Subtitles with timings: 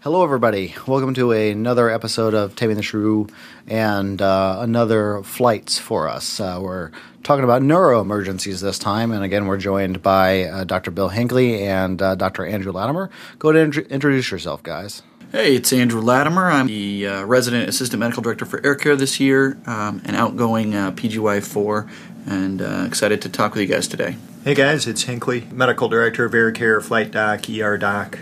[0.00, 0.76] Hello, everybody.
[0.86, 3.28] Welcome to another episode of Taming the SRU
[3.66, 6.38] and uh, another flights for us.
[6.38, 6.92] Uh, we're
[7.24, 10.92] talking about neuro emergencies this time, and again, we're joined by uh, Dr.
[10.92, 12.46] Bill Hinckley and uh, Dr.
[12.46, 13.10] Andrew Latimer.
[13.40, 15.02] Go ahead and int- introduce yourself, guys.
[15.32, 16.48] Hey, it's Andrew Latimer.
[16.48, 20.76] I'm the uh, resident assistant medical director for Air Care this year, um, an outgoing
[20.76, 21.90] uh, PGY4,
[22.24, 24.16] and uh, excited to talk with you guys today.
[24.44, 28.20] Hey guys, it's Hinckley, medical director of Air Care, Flight Doc, ER Doc,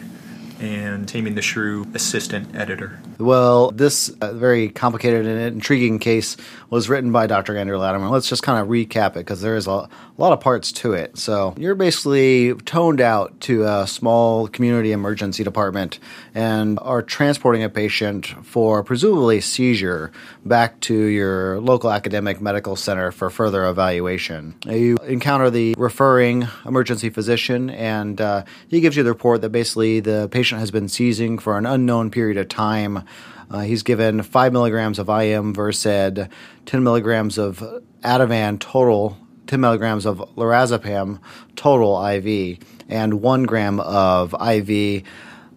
[0.60, 2.98] and Taming the SRU assistant editor.
[3.18, 6.36] Well, this uh, very complicated and intriguing case
[6.70, 7.56] was written by Dr.
[7.56, 8.08] Andrew Latimer.
[8.08, 9.88] Let's just kind of recap it because there is a,
[10.18, 11.18] lot of parts to it.
[11.18, 15.98] So, you're basically toned out to a small community emergency department
[16.34, 20.10] and are transporting a patient for presumably seizure
[20.46, 24.54] back to your local academic medical center for further evaluation.
[24.64, 30.00] You encounter the referring emergency physician, and uh, he gives you the report that basically
[30.00, 33.04] the patient has been seizing for an unknown period of time.
[33.50, 37.58] Uh, he's given 5 milligrams of IM Versed, 10 milligrams of
[38.02, 41.18] Ativan total, 10 milligrams of lorazepam
[41.54, 42.58] total IV,
[42.88, 45.02] and 1 gram of IV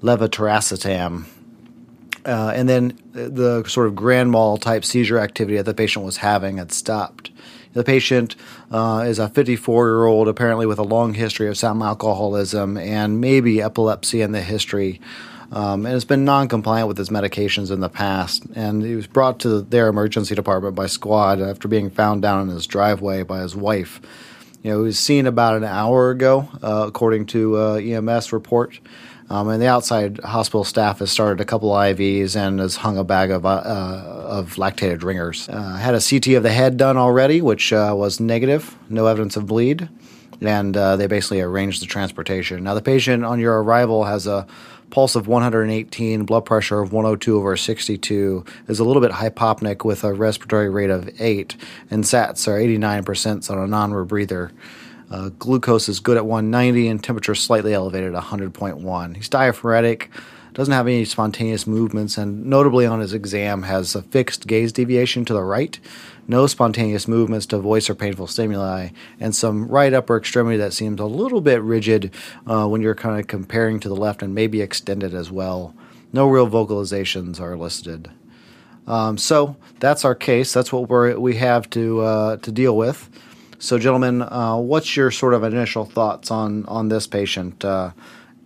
[0.02, 1.26] levetiracetam.
[2.26, 6.18] Uh, and then the sort of grand mal type seizure activity that the patient was
[6.18, 7.32] having had stopped.
[7.74, 8.36] The patient
[8.72, 13.22] uh, is a 54 year old, apparently with a long history of some alcoholism and
[13.22, 15.00] maybe epilepsy in the history
[15.52, 18.44] um, and has been non-compliant with his medications in the past.
[18.56, 22.56] And he was brought to their emergency department by squad after being found down in
[22.56, 24.02] his driveway by his wife.
[24.64, 28.80] You know, he was seen about an hour ago, uh, according to uh, EMS report.
[29.30, 33.04] Um, and the outside hospital staff has started a couple IVs and has hung a
[33.04, 35.48] bag of, uh, of lactated ringers.
[35.48, 39.38] Uh, had a CT of the head done already, which uh, was negative, no evidence
[39.38, 39.88] of bleed,
[40.42, 42.64] and uh, they basically arranged the transportation.
[42.64, 44.48] Now, the patient on your arrival has a
[44.90, 50.04] pulse of 118, blood pressure of 102 over 62, is a little bit hypopneic with
[50.04, 51.56] a respiratory rate of 8,
[51.92, 54.52] and SATs are 89% on a non rebreather.
[55.12, 59.16] Uh, glucose is good at 190 and temperature slightly elevated at 100.1.
[59.16, 60.10] He's diaphoretic,
[60.54, 65.26] doesn't have any spontaneous movements, and notably on his exam has a fixed gaze deviation
[65.26, 65.80] to the right,
[66.28, 71.00] no spontaneous movements to voice or painful stimuli, and some right upper extremity that seems
[71.00, 72.14] a little bit rigid
[72.46, 75.74] uh, when you're kind of comparing to the left and maybe extended as well.
[76.14, 78.12] No real vocalizations are listed.
[78.86, 80.52] Um, so that's our case.
[80.52, 83.10] That's what we we have to uh, to deal with.
[83.62, 87.64] So, gentlemen, uh, what's your sort of initial thoughts on on this patient?
[87.66, 87.92] Uh,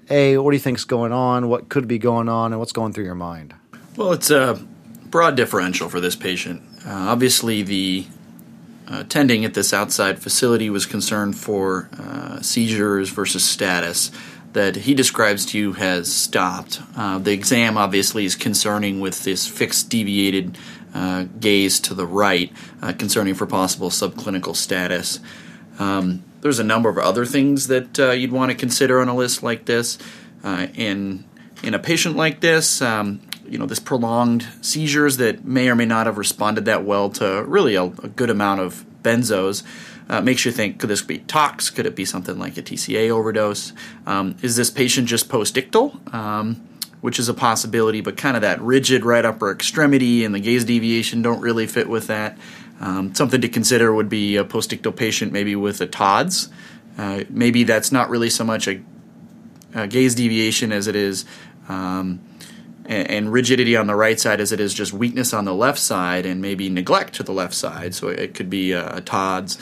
[0.09, 1.50] a, what do you think's going on?
[1.50, 3.53] What could be going on, and what's going through your mind?
[3.96, 4.59] Well, it's a
[5.06, 6.63] broad differential for this patient.
[6.84, 8.07] Uh, obviously, the
[8.91, 14.09] uh, attending at this outside facility was concerned for uh, seizures versus status
[14.53, 16.81] that he describes to you has stopped.
[16.96, 20.57] Uh, the exam obviously is concerning with this fixed deviated
[20.94, 25.20] uh, gaze to the right, uh, concerning for possible subclinical status.
[25.80, 29.16] Um, there's a number of other things that uh, you'd want to consider on a
[29.16, 29.98] list like this.
[30.44, 31.26] in
[31.64, 35.86] in a patient like this, um, you know, this prolonged seizures that may or may
[35.86, 39.64] not have responded that well to really a, a good amount of benzos.
[40.09, 41.70] Uh, makes you think could this be tox?
[41.70, 43.72] Could it be something like a TCA overdose?
[44.06, 46.14] Um, is this patient just postictal?
[46.14, 46.68] Um,
[47.03, 50.64] which is a possibility, but kind of that rigid right upper extremity and the gaze
[50.64, 52.38] deviation don't really fit with that.
[52.80, 56.47] Um, something to consider would be a postictal patient, maybe with a Todd's.
[56.97, 58.81] Uh, maybe that's not really so much a,
[59.74, 61.25] a gaze deviation as it is
[61.68, 62.22] um,
[62.86, 66.25] and, rigidity on the right side as it is just weakness on the left side
[66.25, 67.94] and maybe neglect to the left side.
[67.94, 69.58] So it could be a, a Todd's.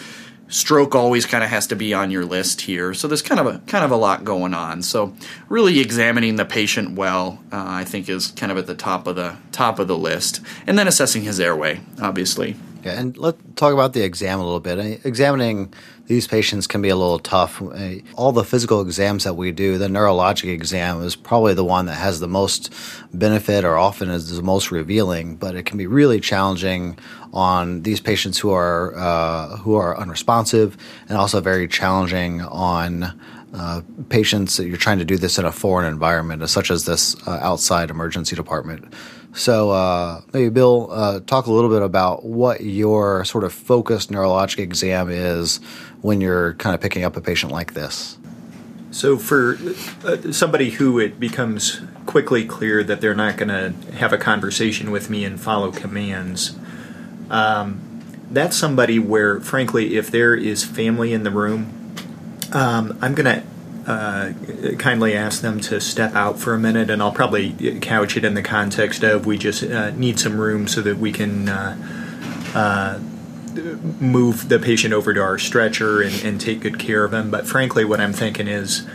[0.52, 2.94] Stroke always kind of has to be on your list here.
[2.94, 4.82] So there's kind of a kind of a lot going on.
[4.84, 5.16] So
[5.50, 9.16] really examining the patient well, uh, I think, is kind of at the top of
[9.16, 12.58] the top of the list, and then assessing his airway, obviously.
[12.84, 15.06] Yeah, and let's talk about the exam a little bit.
[15.06, 15.72] Examining
[16.08, 17.62] these patients can be a little tough.
[18.16, 21.96] All the physical exams that we do, the neurologic exam is probably the one that
[21.96, 22.74] has the most
[23.14, 26.98] benefit or often is the most revealing, but it can be really challenging
[27.34, 30.76] on these patients who are uh, who are unresponsive
[31.08, 33.20] and also very challenging on
[33.54, 37.16] uh, patients that you're trying to do this in a foreign environment, such as this
[37.28, 38.94] uh, outside emergency department.
[39.34, 44.12] So, uh, maybe Bill, uh, talk a little bit about what your sort of focused
[44.12, 45.58] neurologic exam is
[46.02, 48.18] when you're kind of picking up a patient like this.
[48.92, 49.58] So, for
[50.04, 54.92] uh, somebody who it becomes quickly clear that they're not going to have a conversation
[54.92, 56.58] with me and follow commands,
[57.30, 57.80] um,
[58.30, 61.96] that's somebody where, frankly, if there is family in the room,
[62.52, 63.44] um, I'm going to
[63.88, 64.34] uh,
[64.78, 68.36] kindly ask them to step out for a minute, and I'll probably couch it in
[68.36, 71.78] the context of we just uh, need some room so that we can uh,
[72.54, 73.00] uh,
[74.00, 77.32] move the patient over to our stretcher and, and, take good care of him.
[77.32, 78.88] But frankly, what I'm thinking is.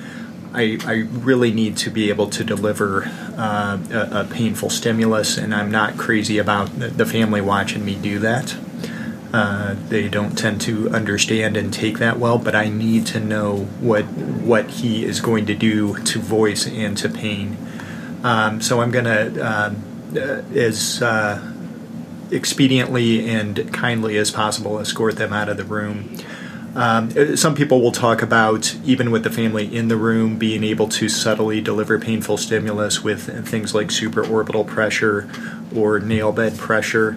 [0.54, 3.04] I, I really need to be able to deliver
[3.36, 8.20] uh, a, a, painful stimulus, and I'm not crazy about the family watching me do
[8.20, 8.56] that.
[9.32, 13.64] Uh, they don't tend to understand and take that well, but I need to know
[13.80, 17.56] what what he is going to do to voice and to pain.
[18.22, 19.76] Um, so I'm going to, um,
[20.16, 21.52] uh, as uh,
[22.30, 26.16] expediently and kindly as possible, escort them out of the room.
[26.74, 30.88] Um, some people will talk about, even with the family in the room, being able
[30.88, 35.28] to subtly deliver painful stimulus with things like supraorbital pressure
[35.74, 37.16] or nail bed pressure.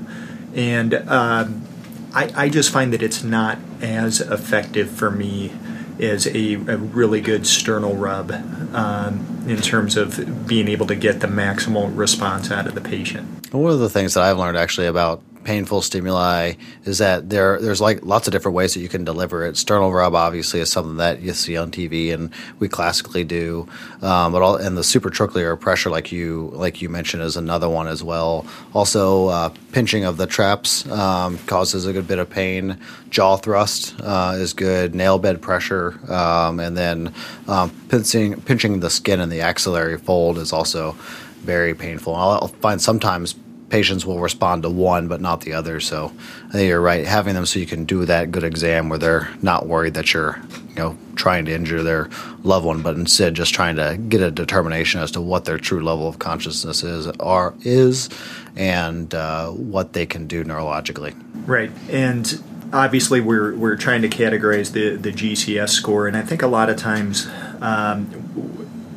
[0.55, 1.65] And um,
[2.13, 5.53] I, I just find that it's not as effective for me
[5.99, 8.31] as a, a really good sternal rub
[8.73, 13.53] um, in terms of being able to get the maximal response out of the patient.
[13.53, 16.53] One of the things that I've learned actually about painful stimuli
[16.85, 19.57] is that there there's like lots of different ways that you can deliver it.
[19.57, 23.67] Sternal rub obviously is something that you see on TV and we classically do,
[24.01, 27.87] um, but all and the supratrochlear pressure, like you like you mentioned, is another one
[27.87, 28.45] as well.
[28.73, 32.77] Also, uh, pinching of the traps um, causes a good bit of pain.
[33.09, 34.93] Jaw thrust uh, is good.
[34.93, 37.13] Nail bed pressure, um, and then
[37.47, 40.95] um, pinching pinching the skin in the axillary fold is also
[41.39, 42.15] very painful.
[42.15, 43.35] I'll find sometimes
[43.69, 45.79] patients will respond to one but not the other.
[45.79, 46.11] So
[46.47, 47.05] I think you're right.
[47.05, 50.39] Having them so you can do that good exam where they're not worried that you're,
[50.69, 52.09] you know, trying to injure their
[52.43, 55.83] loved one, but instead just trying to get a determination as to what their true
[55.83, 58.09] level of consciousness is are is
[58.55, 61.15] and uh, what they can do neurologically.
[61.45, 61.71] Right.
[61.89, 62.41] And
[62.73, 66.69] obviously we're we're trying to categorize the the GCS score, and I think a lot
[66.69, 67.27] of times
[67.61, 68.05] um,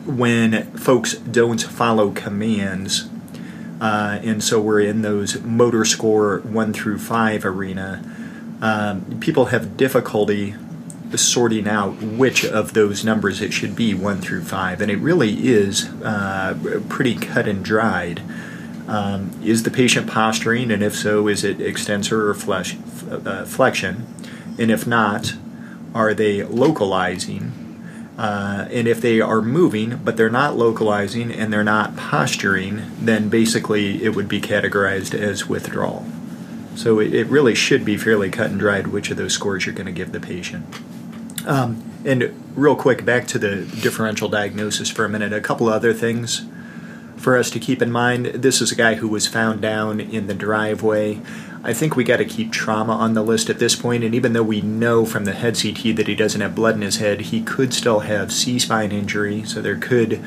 [0.07, 3.09] when folks don't follow commands
[3.83, 8.01] uh, and so we're in those motor score one through five arena.
[8.61, 10.55] Um, people have difficulty
[11.17, 15.49] sorting out which of those numbers it should be one through five, and it really
[15.49, 16.57] is uh,
[16.89, 18.23] pretty cut and dried.
[18.87, 22.77] Um, is the patient posturing, and if so, is it extensor or flesh,
[23.11, 24.07] uh, flexion?
[24.61, 25.35] And if not,
[25.93, 27.62] are they localizing?
[28.19, 33.29] Uh, and if they are moving but they're not localizing and they're not posturing, then
[33.29, 36.07] basically it would be categorized as withdrawal.
[36.75, 39.75] So it, it really should be fairly cut and dried which of those scores you're
[39.75, 40.67] going to give the patient.
[41.47, 45.33] Um, and real quick, back to the differential diagnosis for a minute.
[45.33, 46.45] A couple other things
[47.17, 48.27] for us to keep in mind.
[48.27, 51.21] This is a guy who was found down in the driveway.
[51.65, 54.33] I think we got to keep trauma on the list at this point, and even
[54.33, 57.21] though we know from the head CT that he doesn't have blood in his head,
[57.21, 60.21] he could still have C spine injury, so there could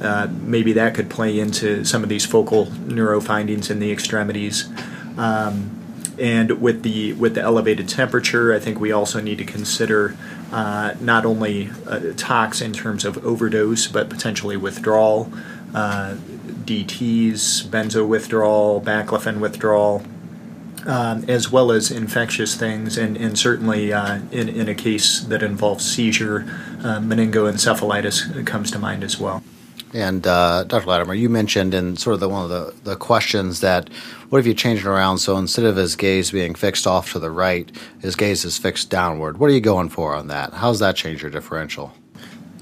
[0.00, 4.68] uh, maybe that could play into some of these focal neuro findings in the extremities.
[5.16, 5.78] Um,
[6.18, 10.16] and with the with the elevated temperature, I think we also need to consider
[10.50, 15.32] uh, not only uh, tox in terms of overdose, but potentially withdrawal,
[15.74, 16.16] uh,
[16.64, 20.04] DTS, benzo withdrawal, baclofen withdrawal
[20.86, 25.42] um, as well as infectious things, and, and certainly uh, in, in a case that
[25.42, 26.44] involves seizure,
[26.80, 29.42] uh, meningoencephalitis comes to mind as well.
[29.94, 30.86] And uh, Dr.
[30.86, 33.90] Latimer, you mentioned in sort of the, one of the, the questions that
[34.30, 37.18] what if you change it around so instead of his gaze being fixed off to
[37.18, 39.38] the right, his gaze is fixed downward?
[39.38, 40.54] What are you going for on that?
[40.54, 41.92] How's that change your differential?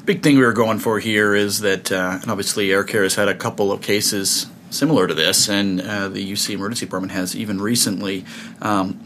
[0.05, 3.15] Big thing we were going for here is that, uh, and obviously, Air Care has
[3.15, 7.37] had a couple of cases similar to this, and uh, the UC emergency department has
[7.37, 8.25] even recently.
[8.63, 9.01] Um,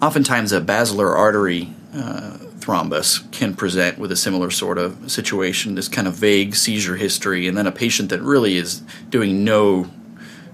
[0.00, 5.88] oftentimes, a basilar artery uh, thrombus can present with a similar sort of situation, this
[5.88, 9.90] kind of vague seizure history, and then a patient that really is doing no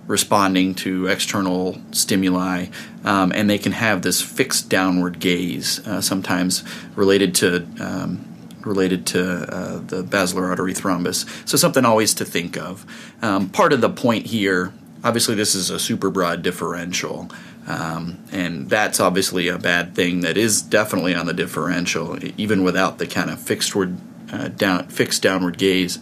[0.06, 2.66] responding to external stimuli,
[3.04, 6.64] um, and they can have this fixed downward gaze, uh, sometimes
[6.96, 8.29] related to um,
[8.64, 11.48] related to uh, the basilar artery thrombus.
[11.48, 12.86] So, something always to think of.
[13.22, 14.72] Um, part of the point here,
[15.04, 17.30] obviously, this is a super broad differential.
[17.66, 22.98] Um, and that's obviously a bad thing that is definitely on the differential, even without
[22.98, 23.96] the kind of fixed, word,
[24.32, 25.98] uh, down, fixed downward gaze.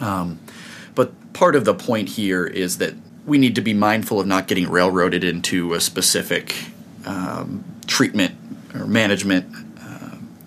[0.00, 0.38] Um,
[0.94, 2.94] but part of the point here is that
[3.24, 6.54] we need to be mindful of not getting railroaded into a specific
[7.06, 8.34] um, treatment
[8.74, 9.46] or management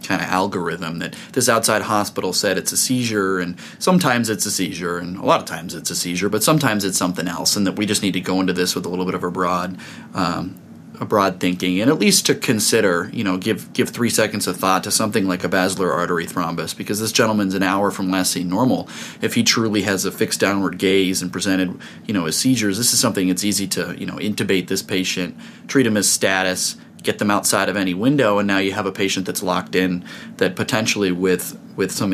[0.09, 4.51] kind of algorithm that this outside hospital said it's a seizure, and sometimes it's a
[4.51, 7.67] seizure, and a lot of times it's a seizure, but sometimes it's something else, and
[7.67, 9.77] that we just need to go into this with a little bit of a broad
[10.15, 10.59] um,
[10.99, 14.57] a broad thinking and at least to consider, you know, give give three seconds of
[14.57, 18.33] thought to something like a basilar artery thrombus because this gentleman's an hour from last
[18.33, 18.89] seen normal.
[19.21, 22.91] If he truly has a fixed downward gaze and presented, you know, as seizures, this
[22.93, 25.37] is something it's easy to, you know, intubate this patient,
[25.67, 28.91] treat him as status, get them outside of any window, and now you have a
[28.91, 30.03] patient that's locked in
[30.37, 32.13] that potentially with with some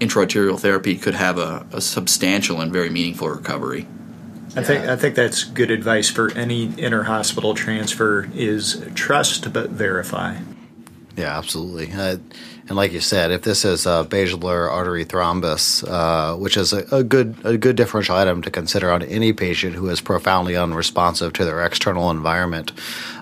[0.00, 3.86] intraarterial therapy could have a, a substantial and very meaningful recovery.
[4.56, 10.36] I think I think that's good advice for any inter-hospital transfer is trust but verify.
[11.16, 11.92] Yeah, absolutely.
[11.92, 12.18] Uh,
[12.66, 16.84] and like you said, if this is a basilar artery thrombus, uh, which is a,
[16.90, 21.34] a, good a good differential item to consider on any patient who is profoundly unresponsive
[21.34, 22.72] to their external environment,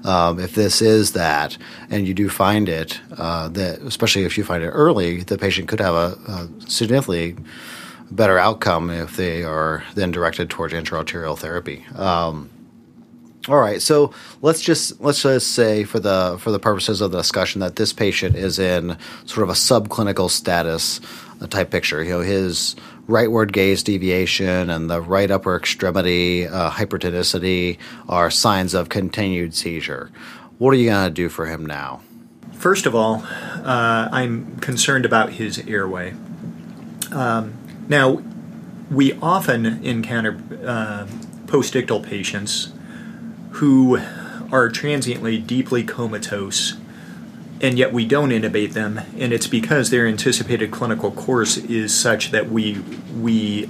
[0.04, 1.58] um, if this is that,
[1.90, 5.66] and you do find it, uh, that especially if you find it early, the patient
[5.66, 7.34] could have a, a significantly
[8.12, 11.84] better outcome if they are then directed towards intraarterial therapy.
[11.96, 12.48] Um,
[13.48, 17.18] all right, so let's just let's just say for the for the purposes of the
[17.18, 18.96] discussion that this patient is in
[19.26, 21.00] sort of a subclinical status
[21.50, 22.04] type picture.
[22.04, 22.76] You know, his
[23.08, 30.12] rightward gaze deviation and the right upper extremity uh, hypertonicity are signs of continued seizure.
[30.58, 32.00] What are you going to do for him now?
[32.52, 36.14] First of all, uh, I'm concerned about his airway.
[37.10, 37.54] Um,
[37.88, 38.22] now,
[38.88, 41.06] we often encounter uh,
[41.46, 42.71] postictal patients
[43.52, 44.00] who
[44.50, 46.76] are transiently deeply comatose,
[47.60, 52.30] and yet we don't intubate them, and it's because their anticipated clinical course is such
[52.30, 52.78] that we
[53.18, 53.68] we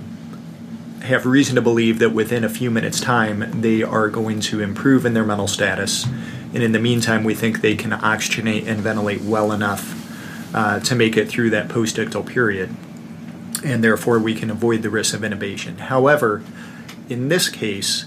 [1.03, 5.05] have reason to believe that within a few minutes' time they are going to improve
[5.05, 6.07] in their mental status,
[6.55, 9.99] and in the meantime we think they can oxygenate and ventilate well enough
[10.55, 12.75] uh, to make it through that postictal period,
[13.65, 15.79] and therefore we can avoid the risk of intubation.
[15.79, 16.43] However,
[17.09, 18.07] in this case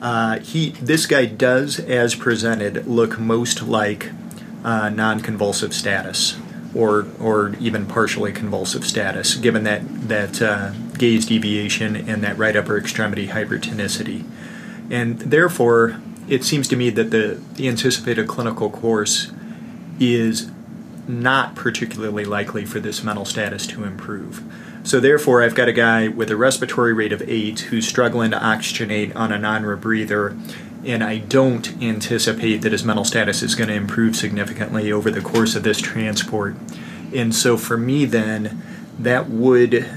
[0.00, 4.10] uh, he this guy does, as presented, look most like
[4.64, 6.36] uh, non-convulsive status,
[6.74, 12.56] or or even partially convulsive status, given that that uh, gaze deviation and that right
[12.56, 14.24] upper extremity hypertonicity,
[14.90, 19.32] and therefore it seems to me that the the anticipated clinical course
[19.98, 20.50] is
[21.08, 24.42] not particularly likely for this mental status to improve.
[24.86, 28.36] So therefore, I've got a guy with a respiratory rate of eight who's struggling to
[28.36, 30.38] oxygenate on a non-rebreather,
[30.84, 35.20] and I don't anticipate that his mental status is going to improve significantly over the
[35.20, 36.54] course of this transport.
[37.12, 38.62] And so for me, then,
[39.00, 39.90] that would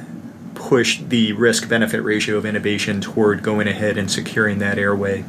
[0.56, 5.24] push the risk benefit ratio of intubation toward going ahead and securing that airway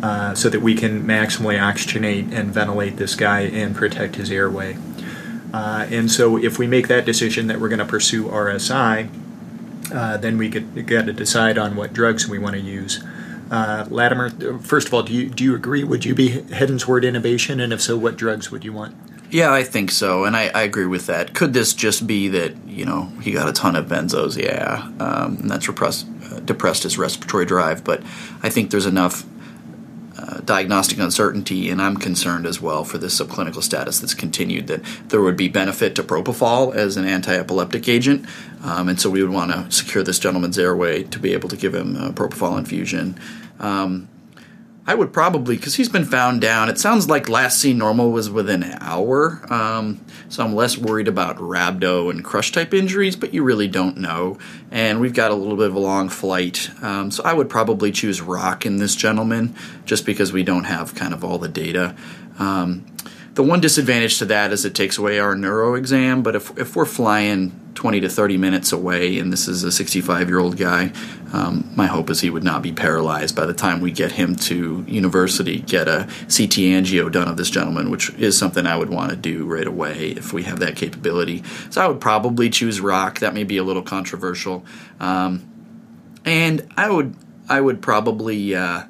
[0.00, 4.76] uh, so that we can maximally oxygenate and ventilate this guy and protect his airway.
[5.52, 9.08] Uh, and so, if we make that decision that we're going to pursue RSI,
[9.92, 13.04] uh, then we get, got to decide on what drugs we want to use.
[13.50, 14.30] Uh, Latimer,
[14.60, 15.84] first of all, do you do you agree?
[15.84, 18.96] Would you be heading toward intubation, and if so, what drugs would you want?
[19.30, 21.34] Yeah, I think so, and I, I agree with that.
[21.34, 24.42] Could this just be that you know he got a ton of benzos?
[24.42, 27.84] Yeah, um, and that's repressed, uh, depressed his respiratory drive.
[27.84, 28.02] But
[28.42, 29.24] I think there's enough
[30.32, 34.82] uh, diagnostic uncertainty, and I'm concerned as well for this subclinical status that's continued that
[35.08, 38.26] there would be benefit to propofol as an anti-epileptic agent,
[38.62, 41.56] um, and so we would want to secure this gentleman's airway to be able to
[41.56, 43.18] give him a propofol infusion.
[43.60, 44.08] Um,
[44.84, 46.68] I would probably, because he's been found down.
[46.68, 51.06] It sounds like last seen normal was within an hour, um, so I'm less worried
[51.06, 54.38] about rhabdo and crush type injuries, but you really don't know.
[54.72, 57.92] And we've got a little bit of a long flight, um, so I would probably
[57.92, 61.94] choose rock in this gentleman, just because we don't have kind of all the data.
[62.40, 62.84] Um,
[63.34, 66.76] the one disadvantage to that is it takes away our neuro exam, but if, if
[66.76, 70.92] we're flying 20 to 30 minutes away and this is a 65 year old guy,
[71.32, 74.36] um, my hope is he would not be paralyzed by the time we get him
[74.36, 78.90] to university, get a CT angio done of this gentleman, which is something I would
[78.90, 81.42] want to do right away if we have that capability.
[81.70, 83.20] So I would probably choose rock.
[83.20, 84.64] That may be a little controversial.
[85.00, 85.48] Um,
[86.26, 87.16] and I would
[87.48, 88.84] I would probably uh,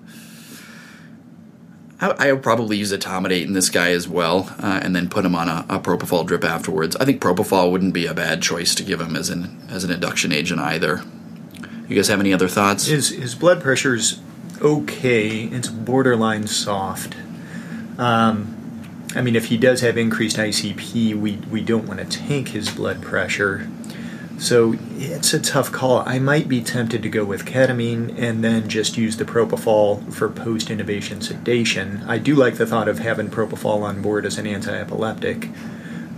[2.02, 5.36] I, would probably use etomidate in this guy as well, uh, and then put him
[5.36, 6.96] on a, a, propofol drip afterwards.
[6.96, 9.92] I think propofol wouldn't be a bad choice to give him as an as an
[9.92, 11.02] induction agent either.
[11.88, 12.86] You guys have any other thoughts?
[12.86, 14.20] His his blood pressure's
[14.60, 15.44] okay.
[15.44, 17.14] It's borderline soft.
[17.98, 18.58] Um,
[19.14, 22.70] I mean, if he does have increased ICP, we we don't want to tank his
[22.70, 23.68] blood pressure.
[24.42, 26.02] So it's a tough call.
[26.04, 30.28] I might be tempted to go with ketamine and then just use the propofol for
[30.28, 32.02] post intubation sedation.
[32.08, 35.48] I do like the thought of having propofol on board as an anti epileptic.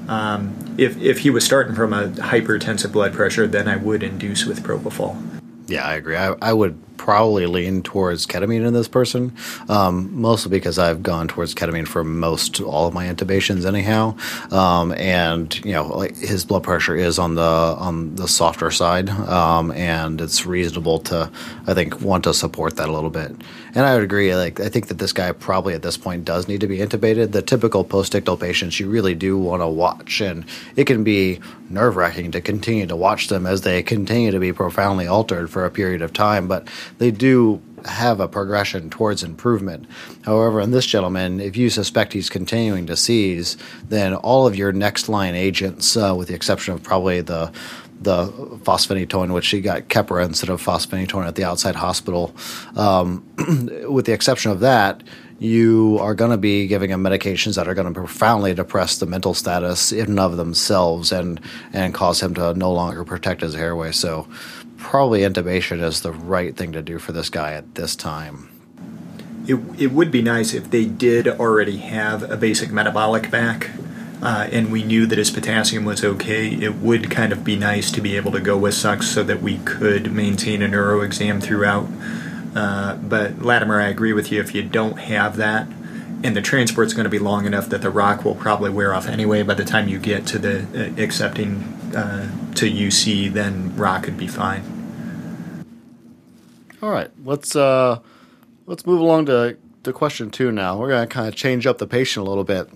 [0.09, 4.47] Um, if, if he was starting from a hypertensive blood pressure, then I would induce
[4.47, 5.23] with propofol.
[5.67, 6.17] Yeah, I agree.
[6.17, 9.31] I, I would probably lean towards ketamine in this person,
[9.69, 14.17] um, mostly because I've gone towards ketamine for most all of my intubations anyhow,
[14.51, 19.11] um, and you know like his blood pressure is on the on the softer side,
[19.11, 21.31] um, and it's reasonable to
[21.67, 23.33] I think want to support that a little bit.
[23.75, 24.35] And I would agree.
[24.35, 27.33] Like I think that this guy probably at this point does need to be intubated.
[27.33, 31.41] The typical postictal patients you really do want to watch, and it can be
[31.71, 35.65] nerve wracking to continue to watch them as they continue to be profoundly altered for
[35.65, 36.47] a period of time.
[36.49, 36.69] But
[36.99, 39.87] they do have a progression towards improvement.
[40.23, 43.57] However, in this gentleman, if you suspect he's continuing to seize,
[43.89, 47.53] then all of your next line agents, uh, with the exception of probably the
[48.01, 48.27] the
[48.65, 52.35] fosphenytoin, which he got Keppra instead of fosphenytoin at the outside hospital,
[52.77, 53.25] um,
[53.89, 55.03] with the exception of that,
[55.45, 59.07] you are going to be giving him medications that are going to profoundly depress the
[59.07, 61.41] mental status in and of themselves and
[61.73, 63.93] and cause him to no longer protect his airway.
[63.93, 64.27] So
[64.79, 68.51] probably intubation is the right thing to do for this guy at this time.
[69.47, 73.71] It, it would be nice if they did already have a basic metabolic back
[74.23, 76.49] uh, and we knew that his potassium was okay.
[76.49, 79.43] It would kind of be nice to be able to go with sucks so that
[79.43, 81.87] we could maintain a neuro exam throughout.
[82.55, 84.41] Uh, but Latimer, I agree with you.
[84.41, 85.67] If you don't have that,
[86.25, 89.07] and the transport's going to be long enough that the rock will probably wear off
[89.07, 91.57] anyway by the time you get to the uh, accepting
[91.95, 94.71] uh, to UC, then rock could be fine.
[96.81, 98.01] All right, let's uh,
[98.67, 100.79] let's move along to, to question two now.
[100.79, 102.69] We're going to kind of change up the patient a little bit.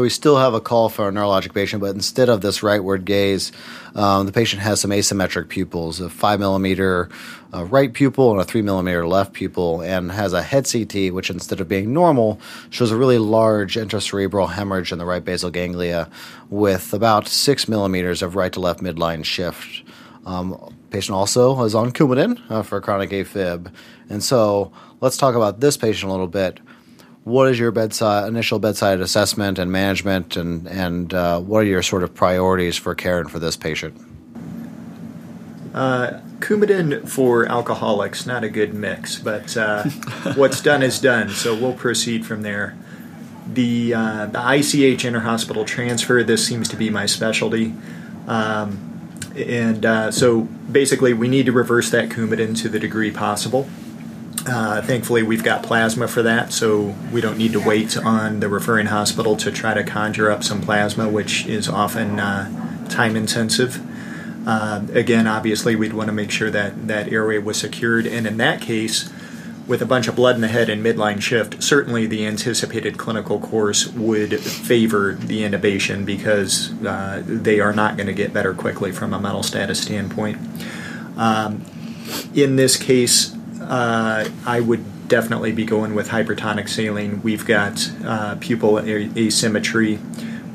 [0.00, 3.52] We still have a call for a neurologic patient, but instead of this rightward gaze,
[3.94, 7.08] um, the patient has some asymmetric pupils, a five millimeter
[7.54, 11.30] uh, right pupil and a three millimeter left pupil, and has a head CT, which
[11.30, 16.08] instead of being normal, shows a really large intracerebral hemorrhage in the right basal ganglia
[16.50, 19.82] with about six millimeters of right to left midline shift.
[20.24, 23.72] Um, patient also is on Coumadin uh, for chronic AFib.
[24.08, 26.60] And so let's talk about this patient a little bit.
[27.24, 31.82] What is your bedside initial bedside assessment and management, and and uh, what are your
[31.82, 33.96] sort of priorities for caring for this patient?
[35.72, 39.84] Uh, Coumadin for alcoholics, not a good mix, but uh,
[40.34, 41.30] what's done is done.
[41.30, 42.76] So we'll proceed from there.
[43.46, 46.24] The uh, the ICH interhospital transfer.
[46.24, 47.72] This seems to be my specialty.
[48.26, 48.88] Um,
[49.36, 53.68] and uh, so basically, we need to reverse that Coumadin to the degree possible.
[54.44, 58.48] Uh, thankfully, we've got plasma for that, so we don't need to wait on the
[58.48, 63.80] referring hospital to try to conjure up some plasma, which is often uh, time intensive.
[64.46, 68.36] Uh, again, obviously, we'd want to make sure that that airway was secured, and in
[68.38, 69.08] that case,
[69.68, 73.38] with a bunch of blood in the head and midline shift, certainly the anticipated clinical
[73.38, 78.90] course would favor the intubation because uh, they are not going to get better quickly
[78.90, 80.36] from a mental status standpoint.
[81.16, 81.64] Um,
[82.34, 83.36] in this case,
[83.68, 87.22] uh, I would definitely be going with hypertonic saline.
[87.22, 89.98] We've got uh, pupil asymmetry.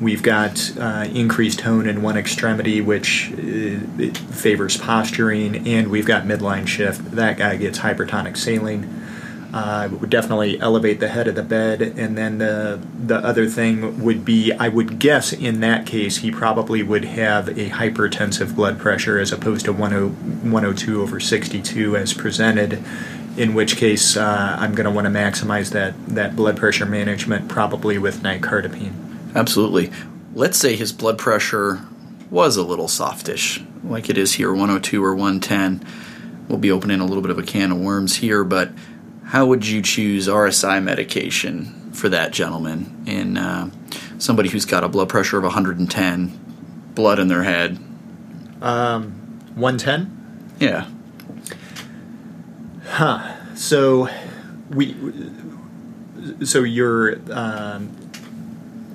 [0.00, 6.24] We've got uh, increased tone in one extremity, which uh, favors posturing, and we've got
[6.24, 7.12] midline shift.
[7.12, 9.07] That guy gets hypertonic saline.
[9.50, 14.02] Uh, would definitely elevate the head of the bed, and then the the other thing
[14.02, 18.78] would be, I would guess in that case he probably would have a hypertensive blood
[18.78, 22.84] pressure as opposed to 102 over 62 as presented.
[23.38, 27.48] In which case, uh, I'm going to want to maximize that that blood pressure management,
[27.48, 29.34] probably with nicardipine.
[29.34, 29.90] Absolutely.
[30.34, 31.80] Let's say his blood pressure
[32.30, 35.82] was a little softish, like it is here, 102 or 110.
[36.48, 38.70] We'll be opening a little bit of a can of worms here, but
[39.28, 43.70] how would you choose RSI medication for that gentleman in uh,
[44.16, 47.78] somebody who's got a blood pressure of 110, blood in their head?
[48.62, 49.12] Um,
[49.54, 50.56] 110?
[50.60, 50.88] Yeah.
[52.86, 53.54] Huh.
[53.54, 54.08] So
[54.70, 54.96] we.
[56.44, 57.94] So your um,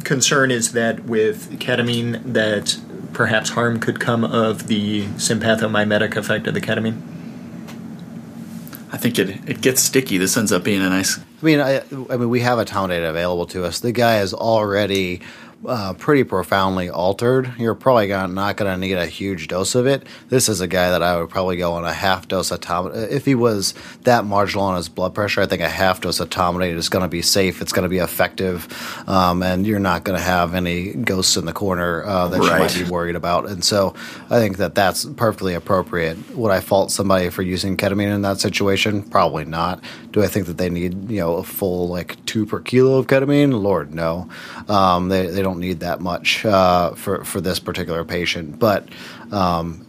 [0.04, 2.80] concern is that with ketamine, that
[3.13, 7.12] perhaps harm could come of the sympathomimetic effect of the ketamine.
[8.94, 10.20] I think it it gets sticky.
[10.20, 11.18] This ends up being a nice.
[11.18, 13.80] I mean, I, I mean, we have etomidate available to us.
[13.80, 15.22] The guy is already
[15.65, 17.54] uh, pretty profoundly altered.
[17.58, 20.06] You're probably gonna, not going to need a huge dose of it.
[20.30, 23.12] This is a guy that I would probably go on a half dose of Etomidate.
[23.12, 23.73] If he was
[24.04, 27.04] that marginal on his blood pressure, I think a half dose of Etomidate is going
[27.04, 27.62] to be safe.
[27.62, 28.67] It's going to be effective,
[29.08, 32.52] um, and you're not going to have any ghosts in the corner uh, that right.
[32.52, 33.47] you might be worried about.
[33.47, 33.93] And so
[34.30, 36.17] I think that that's perfectly appropriate.
[36.36, 39.04] Would I fault somebody for using ketamine in that situation?
[39.04, 39.82] Probably not.
[40.12, 43.08] Do I think that they need you know a full like two per kilo of
[43.08, 43.62] ketamine?
[43.62, 44.30] Lord, no.
[44.67, 48.88] Um, they they don't need that much uh, for for this particular patient, but.
[49.32, 49.88] Um,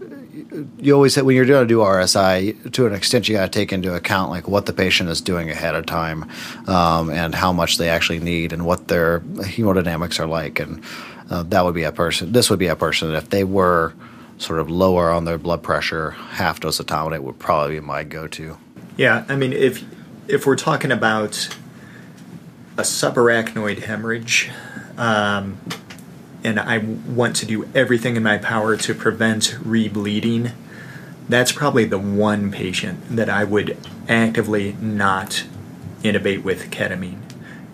[0.78, 3.58] you always say when you're going to do RSI, to an extent, you got to
[3.58, 6.28] take into account like what the patient is doing ahead of time,
[6.66, 10.82] um, and how much they actually need, and what their hemodynamics are like, and
[11.30, 12.32] uh, that would be a person.
[12.32, 13.94] This would be a person if they were
[14.38, 18.56] sort of lower on their blood pressure, half dose etomidate would probably be my go-to.
[18.96, 19.84] Yeah, I mean if
[20.28, 21.48] if we're talking about
[22.76, 24.50] a subarachnoid hemorrhage.
[24.96, 25.58] Um,
[26.44, 30.52] and I want to do everything in my power to prevent rebleeding,
[31.28, 33.78] that's probably the one patient that I would
[34.08, 35.44] actively not
[36.02, 37.20] intubate with ketamine.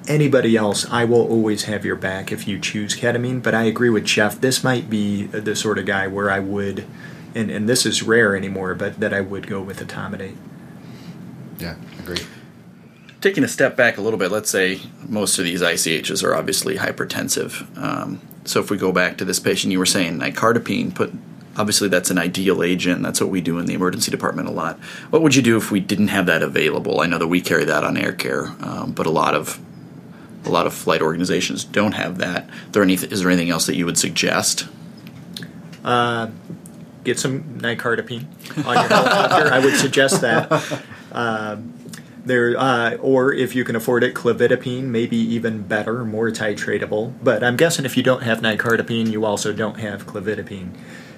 [0.06, 3.90] Anybody else, I will always have your back if you choose ketamine, but I agree
[3.90, 4.40] with Jeff.
[4.40, 6.86] This might be the sort of guy where I would,
[7.34, 10.36] and, and this is rare anymore, but that I would go with etomidate.
[11.58, 12.24] Yeah, agree.
[13.20, 16.76] Taking a step back a little bit, let's say most of these ICHs are obviously
[16.76, 17.76] hypertensive.
[17.76, 21.12] Um, so if we go back to this patient, you were saying nicardipine, put
[21.56, 23.02] obviously that's an ideal agent.
[23.02, 24.78] That's what we do in the emergency department a lot.
[25.10, 27.00] What would you do if we didn't have that available?
[27.00, 29.60] I know that we carry that on air care, um, but a lot of
[30.46, 32.48] a lot of flight organizations don't have that.
[32.72, 34.66] There any, is there anything else that you would suggest?
[35.84, 36.28] Uh,
[37.04, 38.24] get some nicardipine
[38.64, 39.52] on your helicopter.
[39.52, 40.82] I would suggest that.
[41.12, 41.56] Uh,
[42.24, 47.14] there, uh, or if you can afford it, clevidipine, maybe even better, more titratable.
[47.22, 50.70] But I'm guessing if you don't have nicardipine, you also don't have clevidipine.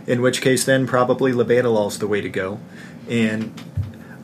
[0.07, 2.61] In which case, then probably labetalol is the way to go.
[3.09, 3.53] And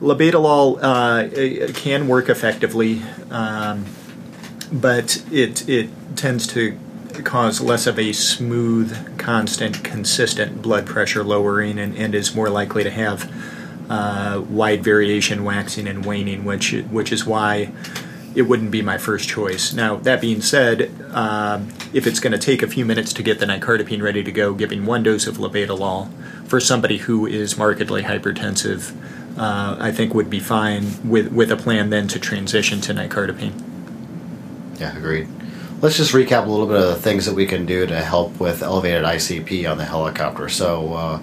[0.01, 3.85] labetalol uh, can work effectively, um,
[4.71, 6.77] but it it tends to
[7.23, 12.83] cause less of a smooth, constant, consistent blood pressure lowering, and, and is more likely
[12.83, 13.29] to have
[13.89, 17.71] uh, wide variation waxing and waning, which which is why
[18.35, 19.73] it wouldn't be my first choice.
[19.73, 21.61] Now that being said, uh,
[21.93, 24.53] if it's going to take a few minutes to get the nicardipine ready to go,
[24.53, 26.11] giving one dose of labetalol
[26.47, 28.95] for somebody who is markedly hypertensive,
[29.37, 33.53] uh, I think would be fine with with a plan then to transition to nicardipine.
[34.79, 35.27] Yeah, agreed.
[35.81, 38.39] Let's just recap a little bit of the things that we can do to help
[38.39, 40.49] with elevated ICP on the helicopter.
[40.49, 41.21] So uh,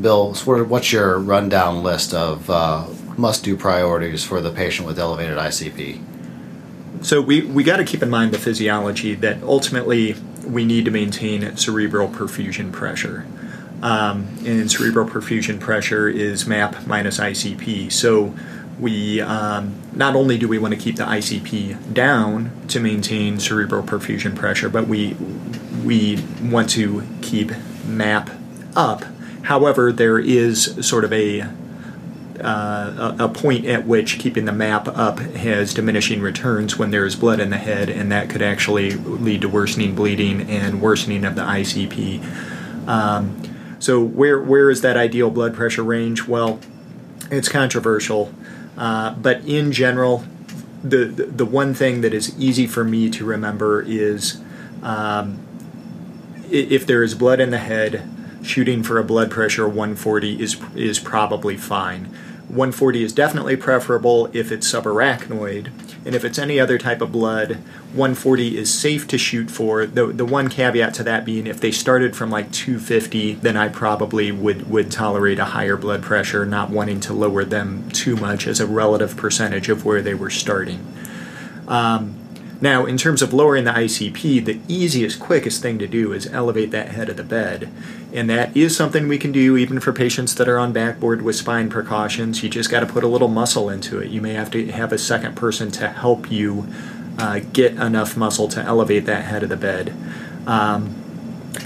[0.00, 5.36] Bill, what's your rundown list of uh, must do priorities for the patient with elevated
[5.36, 6.00] ICP?
[7.04, 10.90] So we, we got to keep in mind the physiology that ultimately we need to
[10.90, 13.26] maintain cerebral perfusion pressure.
[13.82, 17.92] Um, and cerebral perfusion pressure is MAP minus ICP.
[17.92, 18.34] So
[18.78, 23.82] we um, not only do we want to keep the ICP down to maintain cerebral
[23.82, 25.14] perfusion pressure, but we
[25.84, 27.52] we want to keep
[27.86, 28.30] MAP
[28.74, 29.04] up
[29.48, 31.40] However, there is sort of a
[32.38, 37.16] uh, a point at which keeping the map up has diminishing returns when there is
[37.16, 41.34] blood in the head, and that could actually lead to worsening bleeding and worsening of
[41.34, 42.22] the ICP.
[42.86, 43.40] Um,
[43.78, 46.28] so, where where is that ideal blood pressure range?
[46.28, 46.60] Well,
[47.30, 48.30] it's controversial,
[48.76, 50.26] uh, but in general,
[50.84, 54.42] the, the, the one thing that is easy for me to remember is
[54.82, 55.38] um,
[56.50, 58.06] if there is blood in the head,
[58.42, 62.14] shooting for a blood pressure 140 is is probably fine.
[62.48, 65.70] 140 is definitely preferable if it's subarachnoid,
[66.06, 67.58] and if it's any other type of blood,
[67.92, 69.84] 140 is safe to shoot for.
[69.84, 73.68] The the one caveat to that being if they started from like 250, then I
[73.68, 78.46] probably would would tolerate a higher blood pressure, not wanting to lower them too much
[78.46, 80.86] as a relative percentage of where they were starting.
[81.66, 82.14] Um,
[82.60, 86.72] now, in terms of lowering the ICP, the easiest, quickest thing to do is elevate
[86.72, 87.70] that head of the bed.
[88.12, 91.36] And that is something we can do even for patients that are on backboard with
[91.36, 92.42] spine precautions.
[92.42, 94.10] You just got to put a little muscle into it.
[94.10, 96.66] You may have to have a second person to help you
[97.18, 99.94] uh, get enough muscle to elevate that head of the bed.
[100.46, 100.94] Um,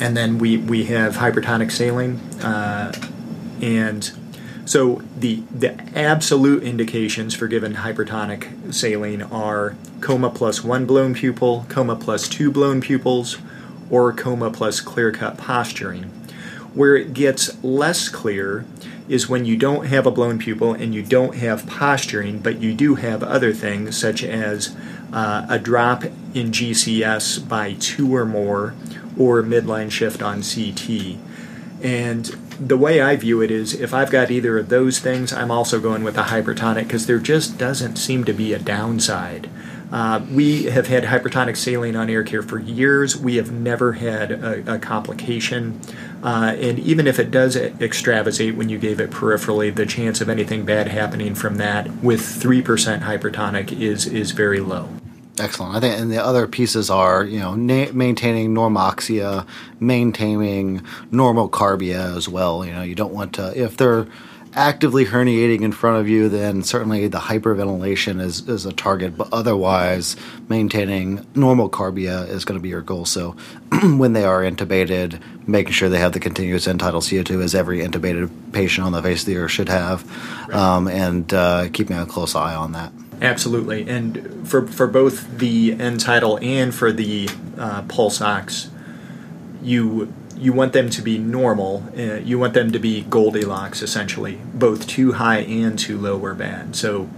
[0.01, 2.17] and then we, we have hypertonic saline.
[2.43, 2.93] Uh,
[3.61, 4.11] and
[4.65, 11.67] so the the absolute indications for given hypertonic saline are coma plus one blown pupil,
[11.69, 13.39] coma plus two blown pupils,
[13.91, 16.11] or coma plus clear cut posturing.
[16.75, 18.65] Where it gets less clear
[19.09, 22.73] is when you don't have a blown pupil and you don't have posturing, but you
[22.73, 24.75] do have other things such as
[25.13, 28.75] uh, a drop in GCS by two or more,
[29.19, 31.19] or midline shift on CT.
[31.83, 32.27] And
[32.59, 35.81] the way I view it is if I've got either of those things, I'm also
[35.81, 39.51] going with a hypertonic because there just doesn't seem to be a downside.
[39.93, 43.17] Uh, we have had hypertonic saline on air care for years.
[43.17, 45.79] We have never had a, a complication.
[46.23, 50.31] Uh, and even if it does extravasate when you gave it peripherally, the chance of
[50.31, 54.89] anything bad happening from that with 3% hypertonic is, is very low.
[55.39, 55.75] Excellent.
[55.75, 59.47] I think, and the other pieces are, you know, na- maintaining normoxia,
[59.81, 62.65] maintaining normocarbia as well.
[62.65, 64.07] You know, you don't want to if they're
[64.55, 69.17] actively herniating in front of you, then certainly the hyperventilation is, is a target.
[69.17, 70.17] But otherwise,
[70.49, 73.05] maintaining normocarbia is going to be your goal.
[73.05, 73.37] So
[73.83, 77.81] when they are intubated, making sure they have the continuous end tidal CO2 as every
[77.81, 80.05] intubated patient on the face of the earth should have,
[80.49, 80.57] right.
[80.57, 82.93] um, and uh, keeping a close eye on that.
[83.21, 88.69] Absolutely, and for for both the end tidal and for the uh, pulse ox,
[89.63, 91.85] you you want them to be normal.
[91.97, 94.41] Uh, you want them to be Goldilocks, essentially.
[94.53, 96.75] Both too high and too low are bad.
[96.75, 97.09] So,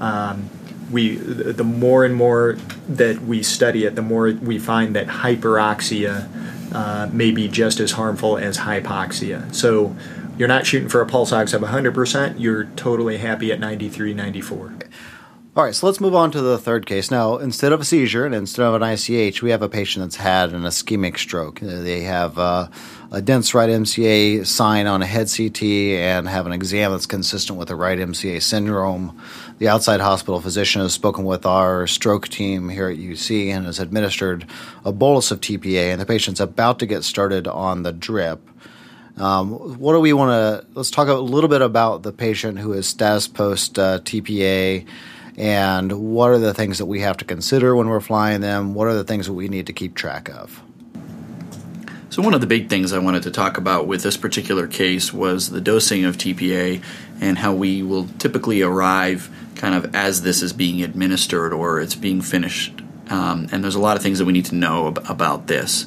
[0.00, 0.50] um,
[0.90, 6.74] we the more and more that we study it, the more we find that hyperoxia
[6.74, 9.54] uh, may be just as harmful as hypoxia.
[9.54, 9.96] So,
[10.36, 12.34] you're not shooting for a pulse ox of 100%.
[12.38, 14.74] You're totally happy at 93, 94.
[15.54, 17.10] All right, so let's move on to the third case.
[17.10, 20.16] Now, instead of a seizure and instead of an ICH, we have a patient that's
[20.16, 21.60] had an ischemic stroke.
[21.60, 22.68] They have uh,
[23.10, 27.58] a dense right MCA sign on a head CT and have an exam that's consistent
[27.58, 29.20] with a right MCA syndrome.
[29.58, 33.78] The outside hospital physician has spoken with our stroke team here at UC and has
[33.78, 34.46] administered
[34.86, 38.40] a bolus of TPA, and the patient's about to get started on the drip.
[39.18, 40.66] Um, what do we want to?
[40.72, 44.86] Let's talk a little bit about the patient who is status post uh, TPA
[45.36, 48.74] and what are the things that we have to consider when we're flying them?
[48.74, 50.62] What are the things that we need to keep track of?
[52.10, 55.14] So, one of the big things I wanted to talk about with this particular case
[55.14, 56.82] was the dosing of TPA
[57.22, 61.94] and how we will typically arrive kind of as this is being administered or it's
[61.94, 62.82] being finished.
[63.08, 65.86] Um, and there's a lot of things that we need to know ab- about this.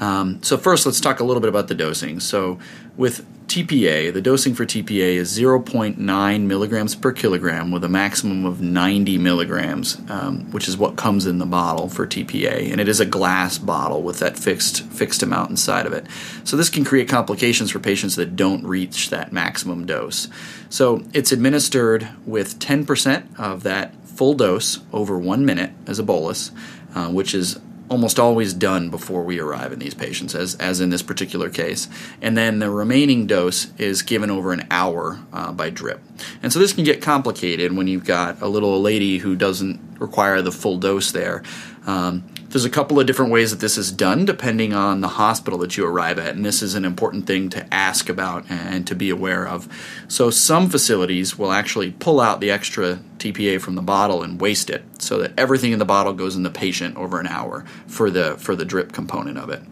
[0.00, 2.20] Um, so, first, let's talk a little bit about the dosing.
[2.20, 2.58] So,
[2.96, 8.60] with TPA, the dosing for TPA is 0.9 milligrams per kilogram with a maximum of
[8.60, 12.70] 90 milligrams, um, which is what comes in the bottle for TPA.
[12.70, 16.06] And it is a glass bottle with that fixed fixed amount inside of it.
[16.44, 20.28] So this can create complications for patients that don't reach that maximum dose.
[20.68, 26.50] So it's administered with 10% of that full dose over one minute as a bolus,
[26.94, 30.90] uh, which is almost always done before we arrive in these patients, as, as in
[30.90, 31.88] this particular case.
[32.20, 36.00] And then the remaining dose is given over an hour uh, by drip.
[36.42, 40.42] And so this can get complicated when you've got a little lady who doesn't require
[40.42, 41.42] the full dose there.
[41.86, 45.58] Um, there's a couple of different ways that this is done depending on the hospital
[45.58, 48.94] that you arrive at, and this is an important thing to ask about and to
[48.94, 49.68] be aware of.
[50.08, 54.70] So, some facilities will actually pull out the extra TPA from the bottle and waste
[54.70, 58.10] it so that everything in the bottle goes in the patient over an hour for
[58.10, 59.62] the, for the drip component of it.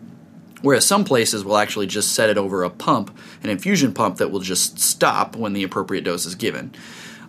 [0.63, 4.31] Whereas some places will actually just set it over a pump, an infusion pump that
[4.31, 6.75] will just stop when the appropriate dose is given.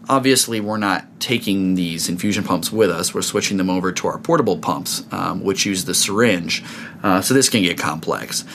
[0.10, 3.14] Obviously, we're not taking these infusion pumps with us.
[3.14, 6.64] We're switching them over to our portable pumps, um, which use the syringe.
[7.04, 8.46] Uh, so this can get complex.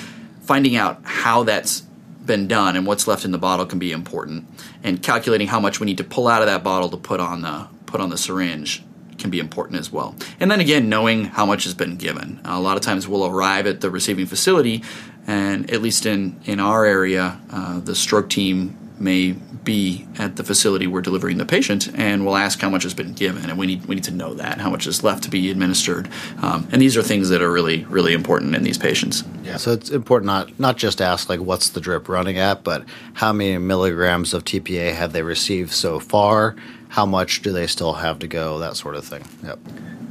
[0.42, 1.82] Finding out how that's
[2.24, 4.46] been done and what's left in the bottle can be important,
[4.82, 7.42] and calculating how much we need to pull out of that bottle to put on
[7.42, 8.82] the put on the syringe
[9.18, 10.14] can be important as well.
[10.40, 12.40] And then again, knowing how much has been given.
[12.44, 14.82] A lot of times we'll arrive at the receiving facility,
[15.26, 20.44] and at least in in our area, uh, the stroke team may be at the
[20.44, 23.66] facility we're delivering the patient, and we'll ask how much has been given, and we
[23.66, 26.08] need we need to know that how much is left to be administered.
[26.40, 29.24] Um, and these are things that are really really important in these patients.
[29.42, 29.56] Yeah.
[29.56, 33.32] So it's important not not just ask like what's the drip running at, but how
[33.32, 36.56] many milligrams of TPA have they received so far?
[36.88, 38.58] How much do they still have to go?
[38.58, 39.24] That sort of thing.
[39.42, 39.58] Yep.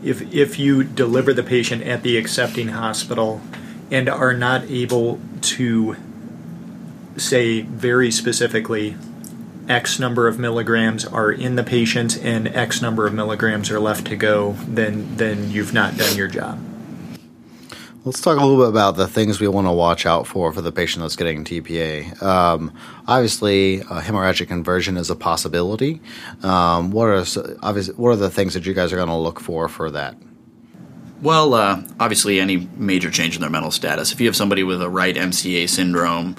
[0.04, 3.42] If if you deliver the patient at the accepting hospital
[3.92, 5.96] and are not able to
[7.18, 8.96] say very specifically
[9.68, 14.08] X number of milligrams are in the patient and X number of milligrams are left
[14.08, 16.60] to go, then then you've not done your job.
[18.04, 20.62] Let's talk a little bit about the things we want to watch out for for
[20.62, 22.22] the patient that's getting TPA.
[22.22, 22.74] Um,
[23.08, 26.02] obviously, hemorrhagic conversion is a possibility.
[26.42, 27.24] Um, what are
[27.62, 30.16] obviously what are the things that you guys are going to look for for that?
[31.22, 34.12] Well, uh, obviously, any major change in their mental status.
[34.12, 36.36] If you have somebody with a right MCA syndrome,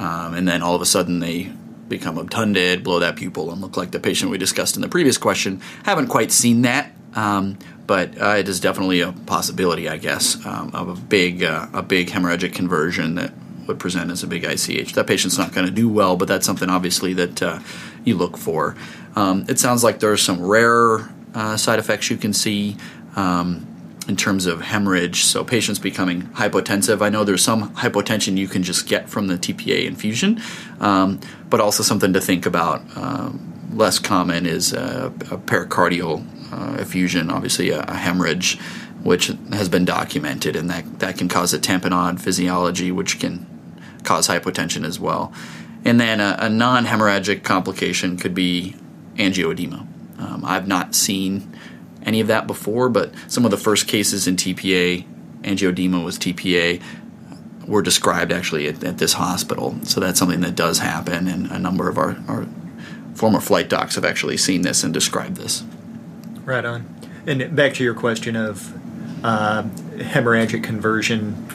[0.00, 1.52] um, and then all of a sudden they
[1.88, 5.18] become obtunded, blow that pupil, and look like the patient we discussed in the previous
[5.18, 5.60] question.
[5.84, 10.70] Haven't quite seen that, um, but uh, it is definitely a possibility, I guess, um,
[10.72, 13.34] of a big uh, a big hemorrhagic conversion that
[13.66, 14.94] would present as a big ICH.
[14.94, 17.58] That patient's not going to do well, but that's something obviously that uh,
[18.04, 18.76] you look for.
[19.16, 22.78] Um, it sounds like there are some rare uh, side effects you can see.
[23.16, 23.66] Um,
[24.10, 27.00] in terms of hemorrhage, so patients becoming hypotensive.
[27.00, 30.42] I know there's some hypotension you can just get from the TPA infusion,
[30.80, 32.82] um, but also something to think about.
[32.96, 38.58] Um, less common is a, a pericardial uh, effusion, obviously a, a, hemorrhage,
[39.04, 43.46] which has been documented, and that, that can cause a tamponade physiology, which can
[44.02, 45.32] cause hypotension as well.
[45.84, 48.74] And then a, a non hemorrhagic complication could be
[49.14, 49.86] angioedema.
[50.18, 51.56] Um, I've not seen
[52.04, 55.06] any of that before, but some of the first cases in TPA,
[55.42, 56.82] angioedema was TPA,
[57.66, 59.76] were described actually at, at this hospital.
[59.84, 62.46] So that's something that does happen, and a number of our, our
[63.14, 65.62] former flight docs have actually seen this and described this.
[66.44, 66.86] Right on.
[67.26, 68.74] And back to your question of
[69.24, 69.64] uh,
[69.96, 71.46] hemorrhagic conversion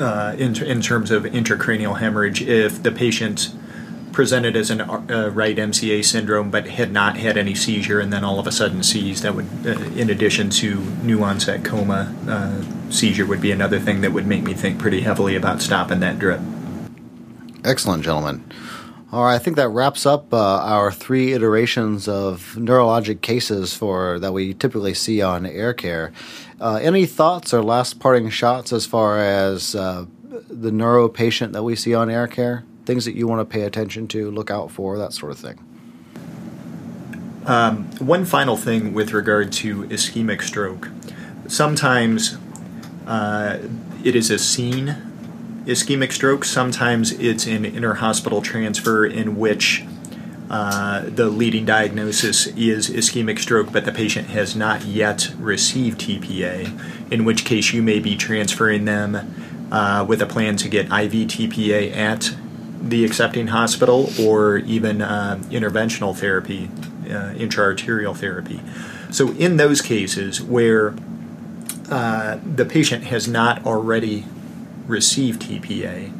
[0.00, 3.52] uh, in, in terms of intracranial hemorrhage, if the patient
[4.16, 8.24] presented as an uh, right MCA syndrome but had not had any seizure and then
[8.24, 12.90] all of a sudden seized, that would, uh, in addition to new onset coma, uh,
[12.90, 16.18] seizure would be another thing that would make me think pretty heavily about stopping that
[16.18, 16.40] drip.
[17.62, 18.42] Excellent, gentlemen.
[19.12, 24.18] All right, I think that wraps up uh, our three iterations of neurologic cases for
[24.20, 26.10] that we typically see on air care.
[26.58, 30.06] Uh, any thoughts or last parting shots as far as uh,
[30.48, 32.64] the neuro patient that we see on air care?
[32.86, 35.58] Things that you want to pay attention to, look out for, that sort of thing.
[37.44, 40.90] Um, one final thing with regard to ischemic stroke.
[41.46, 42.38] Sometimes
[43.06, 43.58] uh,
[44.02, 44.96] it is a scene
[45.66, 49.84] ischemic stroke, sometimes it's an interhospital transfer in which
[50.48, 57.12] uh, the leading diagnosis is ischemic stroke, but the patient has not yet received TPA,
[57.12, 59.34] in which case you may be transferring them
[59.72, 62.36] uh, with a plan to get IV TPA at
[62.90, 66.70] the accepting hospital or even uh, interventional therapy,
[67.04, 68.60] uh, intraarterial therapy.
[69.10, 70.94] So, in those cases where
[71.90, 74.24] uh, the patient has not already
[74.86, 76.12] received TPA,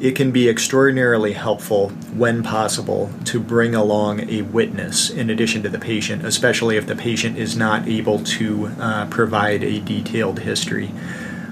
[0.00, 5.68] it can be extraordinarily helpful when possible to bring along a witness in addition to
[5.68, 10.92] the patient, especially if the patient is not able to uh, provide a detailed history.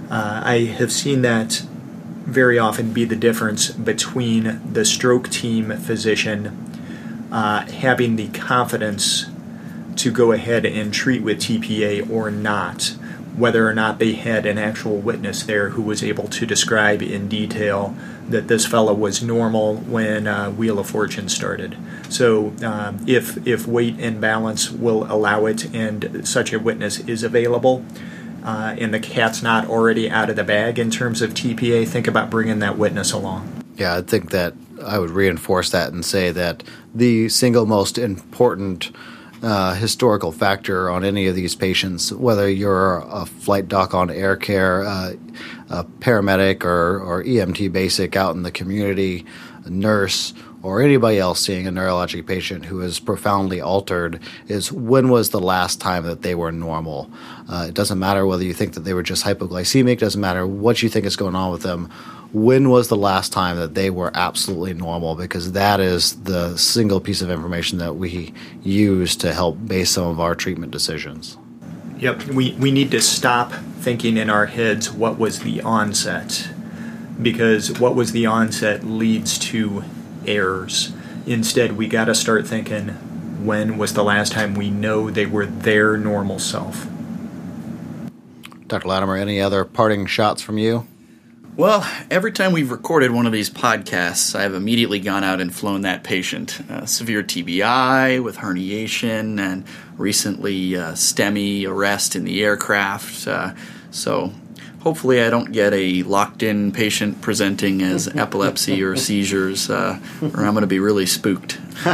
[0.09, 1.67] Uh, I have seen that
[2.27, 9.27] very often be the difference between the stroke team physician uh, having the confidence
[9.97, 12.97] to go ahead and treat with TPA or not
[13.37, 17.29] whether or not they had an actual witness there who was able to describe in
[17.29, 17.95] detail
[18.29, 21.77] that this fellow was normal when uh, Wheel of Fortune started.
[22.09, 27.23] So, um, if if weight and balance will allow it, and such a witness is
[27.23, 27.85] available,
[28.47, 32.07] uh, and the cat's not already out of the bag in terms of TPA, think
[32.07, 33.65] about bringing that witness along.
[33.75, 34.55] Yeah, I think that
[34.85, 36.63] I would reinforce that and say that
[36.95, 38.93] the single most important
[39.43, 44.37] uh, historical factor on any of these patients, whether you're a flight doc on air
[44.37, 45.15] care, uh,
[45.69, 49.27] a paramedic, or, or EMT basic out in the community,
[49.69, 50.33] nurse,
[50.67, 55.39] or anybody else seeing a neurologic patient who is profoundly altered is when was the
[55.39, 57.09] last time that they were normal?
[57.49, 60.83] Uh, it doesn't matter whether you think that they were just hypoglycemic, doesn't matter what
[60.83, 61.89] you think is going on with them
[62.33, 65.15] when was the last time that they were absolutely normal?
[65.15, 70.09] Because that is the single piece of information that we use to help base some
[70.09, 71.39] of our treatment decisions.
[72.01, 76.49] Yep, we, we need to stop thinking in our heads what was the onset,
[77.23, 79.85] because what was the onset leads to
[80.27, 80.93] errors.
[81.27, 82.89] Instead, we got to start thinking
[83.45, 86.87] when was the last time we know they were their normal self.
[88.67, 88.89] Dr.
[88.89, 90.87] Latimer, any other parting shots from you?
[91.57, 95.55] Well, every time we've recorded one of these podcasts, I have immediately gone out and
[95.55, 96.61] flown that patient.
[96.71, 99.65] Uh, severe TBI with herniation, and
[99.97, 103.27] recently uh, STEMI arrest in the aircraft.
[103.27, 103.55] Uh,
[103.91, 104.35] so
[104.87, 110.45] hopefully, I don't get a locked in patient presenting as epilepsy or seizures, uh, or
[110.45, 111.59] I'm going to be really spooked.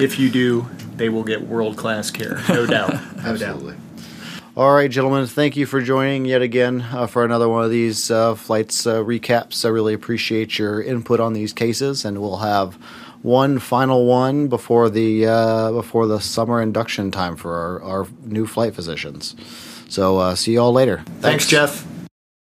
[0.00, 2.94] if you do, they will get world class care, no doubt.
[2.94, 3.74] No Absolutely.
[3.74, 3.82] Doubt.
[4.56, 8.10] All right, gentlemen, thank you for joining yet again uh, for another one of these
[8.10, 9.66] uh, flights uh, recaps.
[9.66, 12.76] I really appreciate your input on these cases, and we'll have
[13.20, 18.46] one final one before the uh, before the summer induction time for our, our new
[18.46, 19.36] flight physicians.
[19.90, 21.02] So, uh, see you all later.
[21.20, 21.95] Thanks, Thanks Jeff.